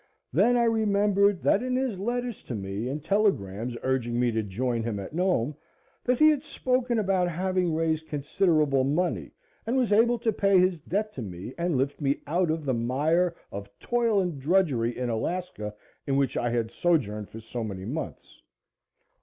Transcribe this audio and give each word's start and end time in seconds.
Then 0.33 0.57
I 0.57 0.63
remembered 0.63 1.43
that 1.43 1.61
in 1.61 1.75
his 1.75 1.99
letters 1.99 2.41
to 2.45 2.55
me 2.55 2.87
and 2.89 3.03
telegrams 3.05 3.77
urging 3.83 4.19
me 4.19 4.31
to 4.31 4.41
join 4.41 4.81
him 4.81 4.99
at 4.99 5.13
Nome 5.13 5.55
he 6.17 6.27
had 6.31 6.41
spoken 6.41 6.97
about 6.97 7.29
having 7.29 7.75
raised 7.75 8.07
considerable 8.07 8.83
money 8.83 9.29
and 9.67 9.77
was 9.77 9.93
able 9.93 10.17
to 10.17 10.33
pay 10.33 10.57
his 10.57 10.79
debt 10.79 11.13
to 11.13 11.21
me 11.21 11.53
and 11.55 11.77
lift 11.77 12.01
me 12.01 12.23
out 12.25 12.49
of 12.49 12.65
the 12.65 12.73
mire 12.73 13.35
of 13.51 13.69
toil 13.77 14.19
and 14.19 14.39
drudgery 14.41 14.97
in 14.97 15.07
Alaska, 15.11 15.71
in 16.07 16.15
which 16.17 16.35
I 16.35 16.49
had 16.49 16.71
sojourned 16.71 17.29
for 17.29 17.39
so 17.39 17.63
many 17.63 17.85
months. 17.85 18.41